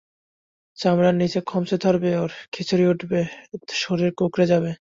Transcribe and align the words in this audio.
চামড়ার 0.77 1.15
নিচে 1.15 1.39
খামচে 1.49 1.77
ধরবে 1.77 2.09
ওর, 2.17 2.31
খিঁচুনি 2.53 2.85
উঠবে, 2.87 3.19
শরীর 3.81 4.09
কুঁকড়ে 4.17 4.45
যাবে। 4.51 4.71